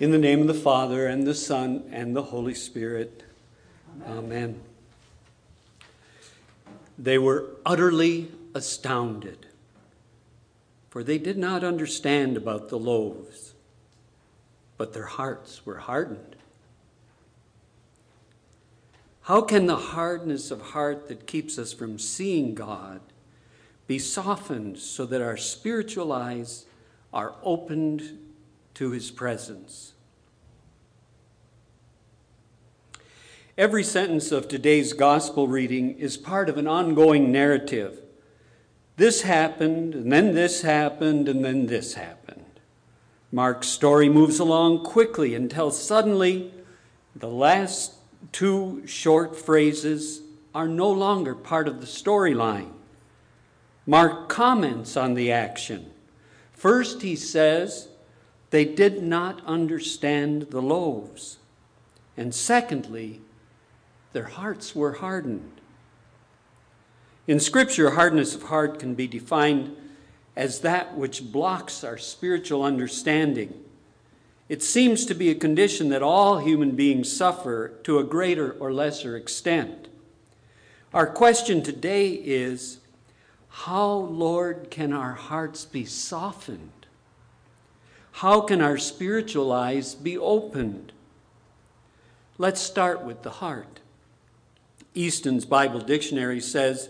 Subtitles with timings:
[0.00, 3.22] In the name of the Father, and the Son, and the Holy Spirit.
[4.06, 4.18] Amen.
[4.18, 4.60] Amen.
[6.98, 9.44] They were utterly astounded,
[10.88, 13.52] for they did not understand about the loaves,
[14.78, 16.34] but their hearts were hardened.
[19.24, 23.02] How can the hardness of heart that keeps us from seeing God
[23.86, 26.64] be softened so that our spiritual eyes
[27.12, 28.29] are opened
[28.80, 29.92] to his presence?
[33.58, 38.00] Every sentence of today's gospel reading is part of an ongoing narrative.
[38.96, 42.46] This happened, and then this happened, and then this happened.
[43.30, 46.50] Mark's story moves along quickly until suddenly
[47.14, 47.92] the last
[48.32, 50.22] two short phrases
[50.54, 52.72] are no longer part of the storyline.
[53.84, 55.90] Mark comments on the action.
[56.54, 57.89] First, he says,
[58.50, 61.38] they did not understand the loaves.
[62.16, 63.20] And secondly,
[64.12, 65.60] their hearts were hardened.
[67.26, 69.76] In Scripture, hardness of heart can be defined
[70.34, 73.54] as that which blocks our spiritual understanding.
[74.48, 78.72] It seems to be a condition that all human beings suffer to a greater or
[78.72, 79.86] lesser extent.
[80.92, 82.80] Our question today is
[83.48, 86.79] how, Lord, can our hearts be softened?
[88.12, 90.92] How can our spiritual eyes be opened?
[92.38, 93.80] Let's start with the heart.
[94.94, 96.88] Easton's Bible Dictionary says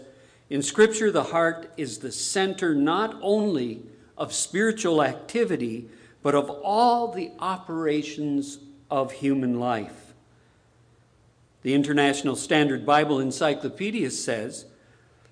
[0.49, 3.83] In Scripture, the heart is the center not only
[4.17, 5.89] of spiritual activity,
[6.23, 8.59] but of all the operations
[8.91, 10.13] of human life.
[11.63, 14.67] The International Standard Bible Encyclopedia says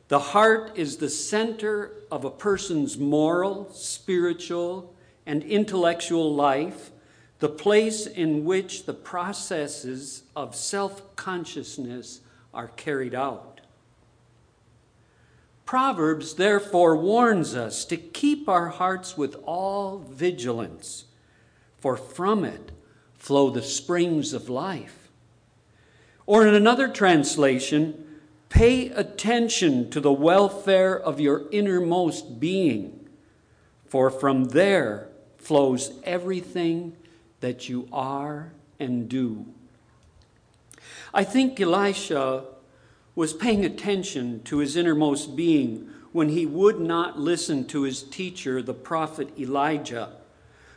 [0.09, 4.95] the heart is the center of a person's moral, spiritual,
[5.29, 6.91] and intellectual life,
[7.39, 12.23] the place in which the processes of self consciousness
[12.55, 13.61] are carried out.
[15.67, 21.05] Proverbs therefore warns us to keep our hearts with all vigilance,
[21.77, 22.73] for from it
[23.13, 25.11] flow the springs of life.
[26.25, 28.03] Or in another translation,
[28.49, 33.07] pay attention to the welfare of your innermost being,
[33.85, 35.08] for from there
[35.49, 36.95] flows everything
[37.41, 39.47] that you are and do.
[41.15, 42.45] I think Elisha
[43.15, 48.61] was paying attention to his innermost being when he would not listen to his teacher,
[48.61, 50.11] the prophet Elijah,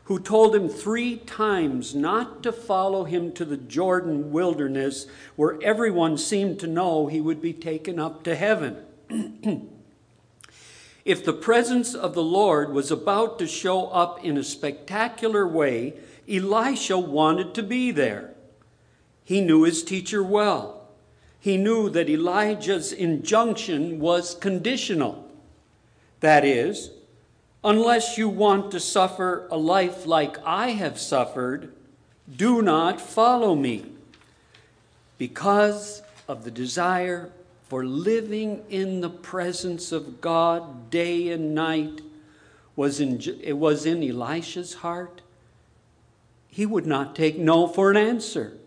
[0.06, 5.06] who told him three times not to follow him to the Jordan wilderness
[5.36, 8.78] where everyone seemed to know he would be taken up to heaven.
[11.04, 15.94] if the presence of the Lord was about to show up in a spectacular way,
[16.30, 18.34] Elisha wanted to be there.
[19.24, 20.90] He knew his teacher well.
[21.40, 25.28] He knew that Elijah's injunction was conditional.
[26.20, 26.92] That is,
[27.64, 31.74] unless you want to suffer a life like I have suffered,
[32.34, 33.86] do not follow me.
[35.18, 37.32] Because of the desire
[37.72, 42.02] for living in the presence of God day and night
[42.76, 45.22] was in, it was in Elisha's heart,
[46.50, 48.58] he would not take no for an answer.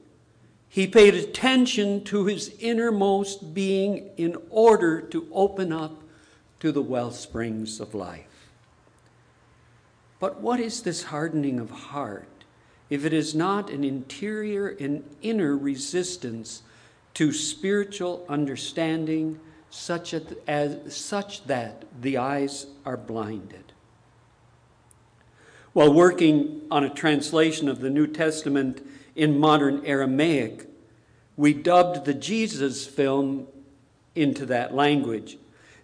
[0.71, 6.01] He paid attention to his innermost being in order to open up
[6.61, 8.49] to the well springs of life.
[10.19, 12.27] But what is this hardening of heart
[12.89, 16.63] if it is not an interior and inner resistance
[17.15, 20.15] to spiritual understanding such,
[20.47, 23.73] as, such that the eyes are blinded?
[25.73, 28.81] While working on a translation of the New Testament,
[29.15, 30.69] in modern Aramaic.
[31.37, 33.47] We dubbed the Jesus film
[34.15, 35.39] into that language.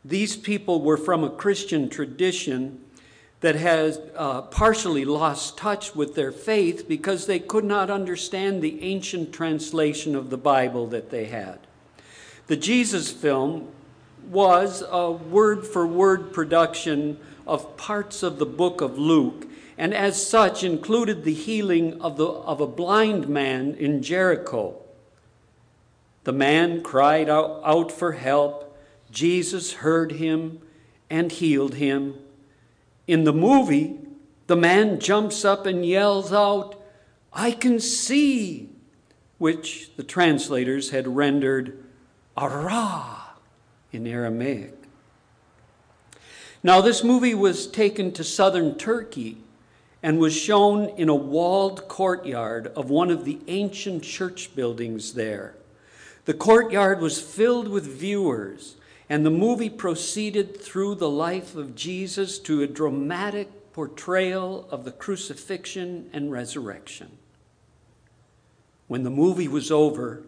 [0.05, 2.81] These people were from a Christian tradition
[3.41, 8.83] that has uh, partially lost touch with their faith because they could not understand the
[8.83, 11.59] ancient translation of the Bible that they had.
[12.49, 13.69] The Jesus film
[14.29, 19.47] was a word for word production of parts of the book of Luke
[19.81, 24.77] and as such included the healing of, the, of a blind man in Jericho.
[26.25, 28.77] The man cried out, out for help.
[29.11, 30.61] Jesus heard him
[31.09, 32.17] and healed him.
[33.11, 33.99] In the movie,
[34.47, 36.81] the man jumps up and yells out,
[37.33, 38.69] I can see,
[39.37, 41.83] which the translators had rendered
[42.39, 43.35] Ara
[43.91, 44.75] in Aramaic.
[46.63, 49.39] Now, this movie was taken to southern Turkey
[50.05, 55.57] and was shown in a walled courtyard of one of the ancient church buildings there.
[56.27, 58.77] The courtyard was filled with viewers,
[59.11, 64.93] and the movie proceeded through the life of Jesus to a dramatic portrayal of the
[64.93, 67.19] crucifixion and resurrection.
[68.87, 70.23] When the movie was over,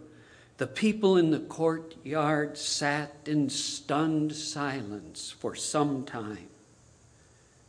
[0.59, 6.49] the people in the courtyard sat in stunned silence for some time.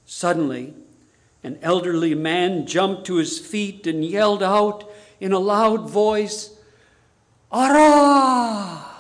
[0.06, 0.74] Suddenly,
[1.44, 4.90] an elderly man jumped to his feet and yelled out
[5.20, 6.58] in a loud voice,
[7.52, 8.93] Ara!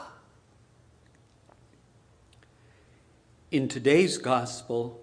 [3.53, 4.99] In today's gospel,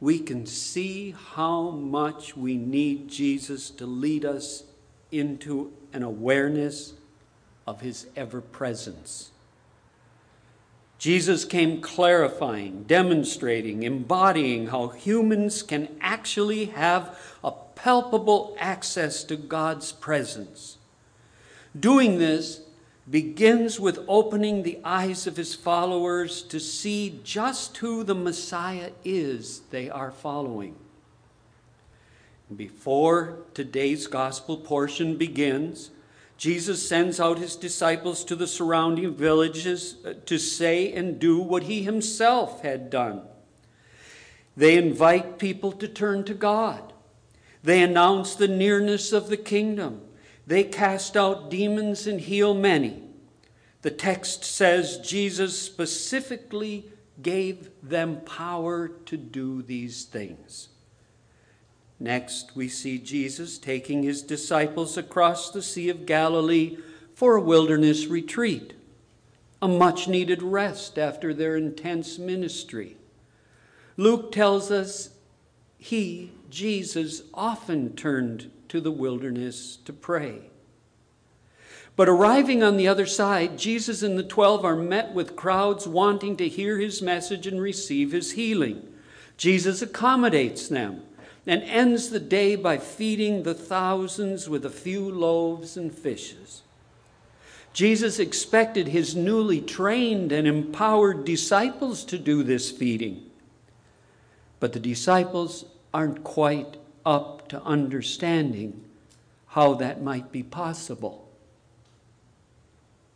[0.00, 4.64] we can see how much we need Jesus to lead us
[5.12, 6.94] into an awareness
[7.64, 9.30] of his ever presence.
[10.98, 19.92] Jesus came clarifying, demonstrating, embodying how humans can actually have a palpable access to God's
[19.92, 20.78] presence.
[21.78, 22.62] Doing this
[23.10, 29.60] begins with opening the eyes of his followers to see just who the Messiah is
[29.70, 30.74] they are following.
[32.54, 35.90] Before today's gospel portion begins,
[36.36, 41.64] Jesus sends out his disciples to the surrounding villages uh, to say and do what
[41.64, 43.22] he himself had done.
[44.56, 46.92] They invite people to turn to God.
[47.62, 50.02] They announce the nearness of the kingdom.
[50.46, 53.02] They cast out demons and heal many.
[53.82, 56.90] The text says Jesus specifically
[57.22, 60.68] gave them power to do these things.
[62.00, 66.78] Next, we see Jesus taking his disciples across the Sea of Galilee
[67.14, 68.74] for a wilderness retreat,
[69.62, 72.96] a much needed rest after their intense ministry.
[73.96, 75.10] Luke tells us
[75.78, 80.50] he, Jesus, often turned to the wilderness to pray.
[81.96, 86.36] But arriving on the other side, Jesus and the twelve are met with crowds wanting
[86.38, 88.88] to hear his message and receive his healing.
[89.36, 91.02] Jesus accommodates them
[91.46, 96.62] and ends the day by feeding the thousands with a few loaves and fishes.
[97.72, 103.28] Jesus expected his newly trained and empowered disciples to do this feeding.
[104.60, 108.84] But the disciples aren't quite up to understanding
[109.48, 111.28] how that might be possible.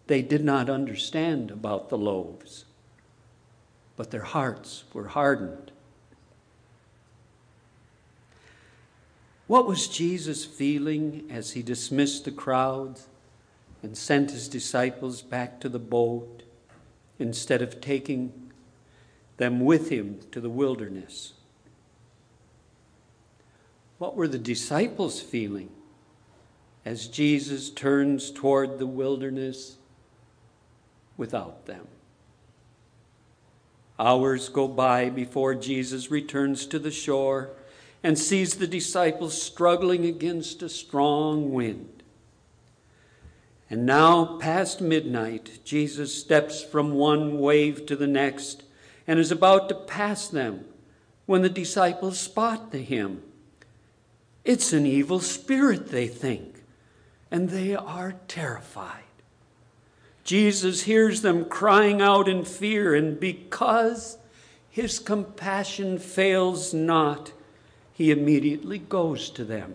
[0.07, 2.65] They did not understand about the loaves,
[3.97, 5.71] but their hearts were hardened.
[9.49, 13.07] What was Jesus feeling as he dismissed the crowds
[13.83, 16.43] and sent his disciples back to the boat
[17.19, 18.51] instead of taking
[19.39, 21.33] them with him to the wilderness?
[23.99, 25.71] What were the disciples feeling
[26.85, 29.77] as Jesus turns toward the wilderness
[31.17, 31.87] without them?
[33.99, 37.51] Hours go by before Jesus returns to the shore
[38.05, 42.05] and sees the disciples struggling against a strong wind.
[43.69, 48.63] And now, past midnight, Jesus steps from one wave to the next
[49.07, 50.65] and is about to pass them
[51.27, 53.23] when the disciples spot the him.
[54.49, 56.63] It's an evil spirit, they think,
[57.31, 59.03] and they are terrified.
[60.25, 64.17] Jesus hears them crying out in fear, and because
[64.71, 67.33] his compassion fails not,
[67.93, 69.75] he immediately goes to them.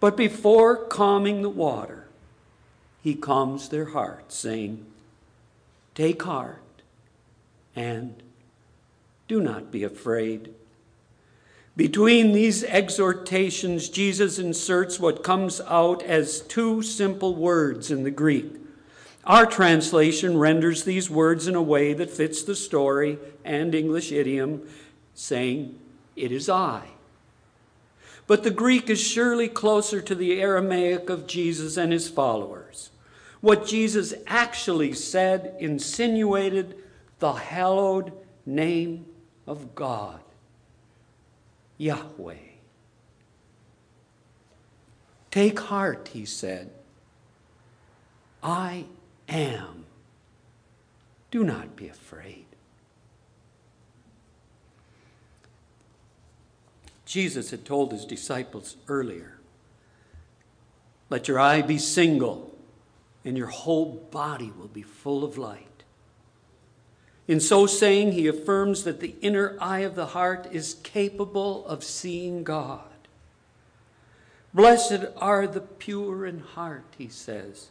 [0.00, 2.08] But before calming the water,
[3.02, 4.84] he calms their hearts, saying,
[5.94, 6.82] Take heart
[7.74, 8.22] and
[9.28, 10.52] do not be afraid.
[11.76, 18.50] Between these exhortations, Jesus inserts what comes out as two simple words in the Greek.
[19.24, 24.66] Our translation renders these words in a way that fits the story and English idiom,
[25.14, 25.78] saying,
[26.14, 26.84] It is I.
[28.26, 32.90] But the Greek is surely closer to the Aramaic of Jesus and his followers.
[33.40, 36.76] What Jesus actually said insinuated
[37.18, 38.12] the hallowed
[38.44, 39.06] name
[39.46, 40.20] of God,
[41.78, 42.34] Yahweh.
[45.30, 46.70] Take heart, he said.
[48.42, 48.86] I
[49.28, 49.84] am.
[51.30, 52.46] Do not be afraid.
[57.04, 59.36] Jesus had told his disciples earlier
[61.08, 62.56] let your eye be single,
[63.24, 65.75] and your whole body will be full of light.
[67.28, 71.82] In so saying, he affirms that the inner eye of the heart is capable of
[71.82, 72.82] seeing God.
[74.54, 77.68] Blessed are the pure in heart, he says,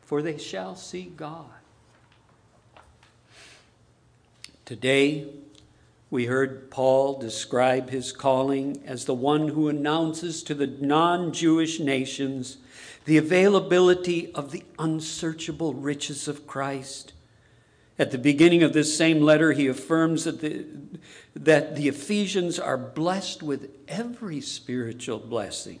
[0.00, 1.50] for they shall see God.
[4.64, 5.26] Today,
[6.10, 11.80] we heard Paul describe his calling as the one who announces to the non Jewish
[11.80, 12.58] nations
[13.04, 17.12] the availability of the unsearchable riches of Christ.
[17.98, 20.64] At the beginning of this same letter, he affirms that the,
[21.34, 25.80] that the Ephesians are blessed with every spiritual blessing.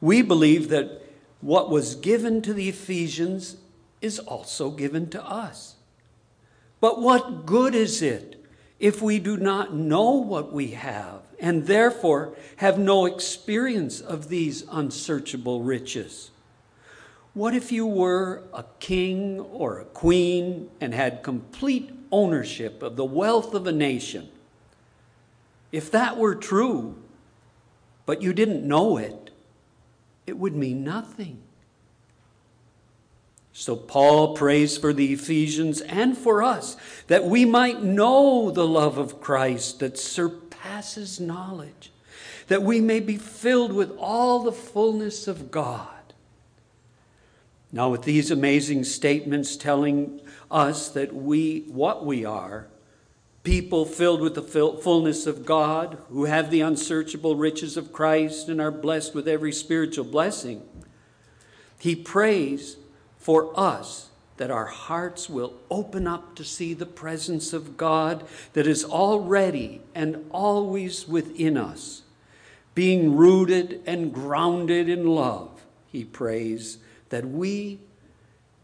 [0.00, 1.02] We believe that
[1.40, 3.56] what was given to the Ephesians
[4.00, 5.74] is also given to us.
[6.80, 8.42] But what good is it
[8.78, 14.64] if we do not know what we have and therefore have no experience of these
[14.70, 16.30] unsearchable riches?
[17.38, 23.04] What if you were a king or a queen and had complete ownership of the
[23.04, 24.28] wealth of a nation?
[25.70, 27.00] If that were true,
[28.06, 29.30] but you didn't know it,
[30.26, 31.38] it would mean nothing.
[33.52, 36.76] So Paul prays for the Ephesians and for us
[37.06, 41.92] that we might know the love of Christ that surpasses knowledge,
[42.48, 45.97] that we may be filled with all the fullness of God.
[47.70, 50.20] Now, with these amazing statements telling
[50.50, 52.66] us that we, what we are,
[53.42, 58.60] people filled with the fullness of God, who have the unsearchable riches of Christ and
[58.60, 60.62] are blessed with every spiritual blessing,
[61.78, 62.76] he prays
[63.18, 64.08] for us
[64.38, 69.82] that our hearts will open up to see the presence of God that is already
[69.94, 72.02] and always within us.
[72.74, 76.78] Being rooted and grounded in love, he prays,
[77.10, 77.78] that we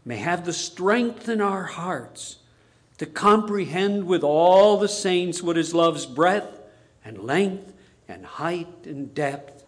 [0.03, 2.37] may have the strength in our hearts
[2.97, 6.61] to comprehend with all the saints what is love's breadth
[7.03, 7.73] and length
[8.07, 9.65] and height and depth,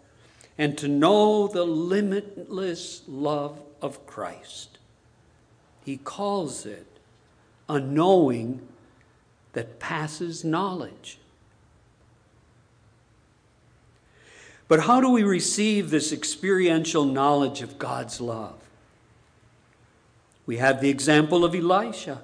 [0.57, 4.77] and to know the limitless love of Christ
[5.87, 6.85] he calls it
[7.69, 8.59] a knowing
[9.53, 11.17] that passes knowledge.
[14.67, 18.66] But how do we receive this experiential knowledge of God's love?
[20.47, 22.23] We have the example of Elisha,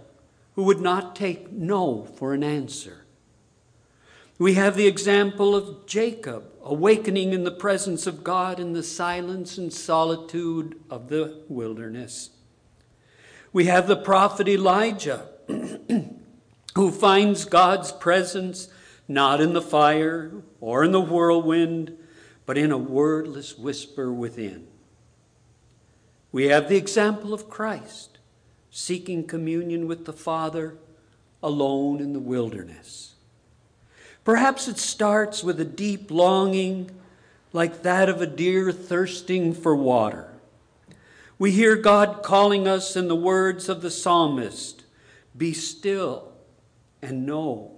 [0.55, 3.05] who would not take no for an answer.
[4.39, 9.57] We have the example of Jacob, awakening in the presence of God in the silence
[9.59, 12.31] and solitude of the wilderness.
[13.51, 15.27] We have the prophet Elijah,
[16.75, 18.69] who finds God's presence
[19.07, 21.97] not in the fire or in the whirlwind,
[22.45, 24.67] but in a wordless whisper within.
[26.31, 28.12] We have the example of Christ,
[28.75, 30.75] seeking communion with the Father
[31.43, 33.13] alone in the wilderness.
[34.23, 36.89] Perhaps it starts with a deep longing
[37.51, 40.33] like that of a deer thirsting for water.
[41.37, 44.85] We hear God calling us in the words of the psalmist
[45.37, 46.33] be still
[46.99, 47.73] and know.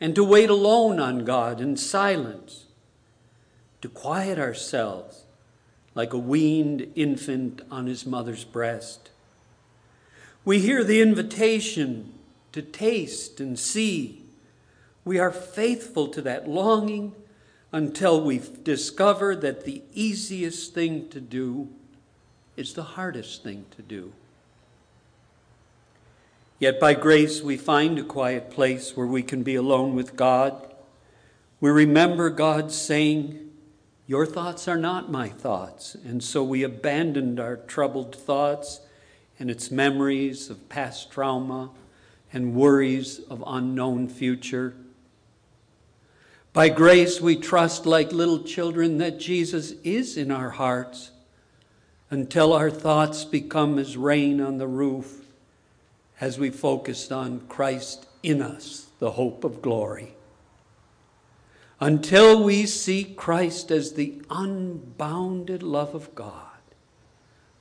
[0.00, 2.64] And to wait alone on God in silence,
[3.80, 5.23] to quiet ourselves
[5.94, 9.10] like a weaned infant on his mother's breast.
[10.44, 12.12] We hear the invitation
[12.52, 14.22] to taste and see.
[15.04, 17.14] We are faithful to that longing
[17.72, 21.68] until we discover that the easiest thing to do
[22.56, 24.12] is the hardest thing to do.
[26.58, 30.72] Yet by grace we find a quiet place where we can be alone with God.
[31.60, 33.43] We remember God saying,
[34.06, 35.94] Your thoughts are not my thoughts.
[35.94, 38.80] And so we abandoned our troubled thoughts
[39.38, 41.70] and its memories of past trauma
[42.32, 44.74] and worries of unknown future
[46.54, 51.10] by grace, we trust like little children that Jesus is in our hearts
[52.10, 55.26] until our thoughts become as rain on the roof
[56.20, 60.14] as we focused on Christ in us, the hope of glory.
[61.80, 66.40] Until we see Christ as the unbounded love of God,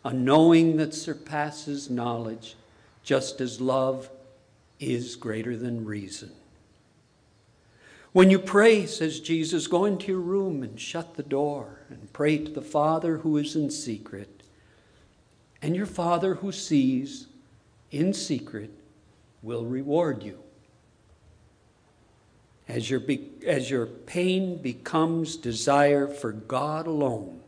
[0.06, 2.56] a knowing that surpasses knowledge,
[3.04, 4.10] just as love
[4.80, 6.32] is greater than reason.
[8.12, 12.38] When you pray, says Jesus, go into your room and shut the door and pray
[12.38, 14.44] to the Father who is in secret.
[15.64, 17.28] And your Father who sees
[17.90, 18.70] in secret
[19.42, 20.44] will reward you.
[22.74, 27.40] As your, be, as your pain becomes desire for God alone,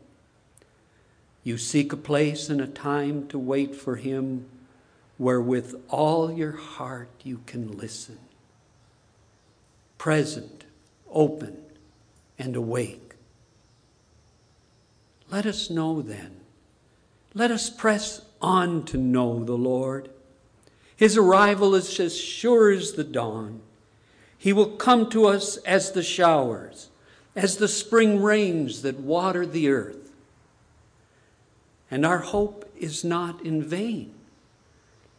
[1.42, 4.46] you seek a place and a time to wait for Him
[5.18, 8.18] where with all your heart you can listen.
[9.98, 10.62] Present,
[11.10, 11.60] open,
[12.38, 13.14] and awake.
[15.28, 16.36] Let us know then.
[17.34, 20.08] Let us press on to know the Lord.
[20.96, 23.62] His arrival is as sure as the dawn.
[24.38, 26.88] He will come to us as the showers,
[27.34, 30.12] as the spring rains that water the earth.
[31.90, 34.12] And our hope is not in vain,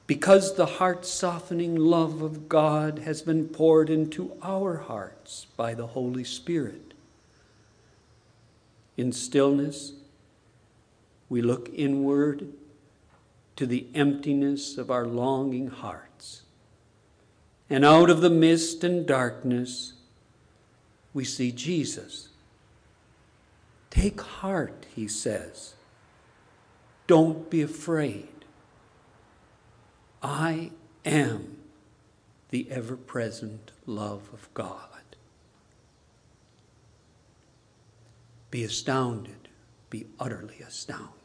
[0.06, 5.88] because the heart softening love of God has been poured into our hearts by the
[5.88, 6.94] Holy Spirit.
[8.96, 9.94] In stillness,
[11.30, 12.48] we look inward
[13.58, 16.44] to the emptiness of our longing hearts.
[17.70, 19.94] And out of the mist and darkness,
[21.14, 22.30] we see Jesus.
[23.90, 25.74] Take heart, he says.
[27.08, 28.30] Don't be afraid.
[30.22, 30.72] I
[31.06, 31.58] am
[32.50, 34.88] the ever present love of God.
[38.50, 39.50] Be astounded,
[39.90, 41.17] be utterly astounded.